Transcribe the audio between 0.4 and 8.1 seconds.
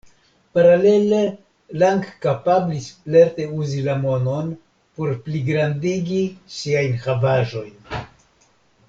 Paralele Lang kapablis lerte uzi la monon por pligrandigi siajn havaĵojn.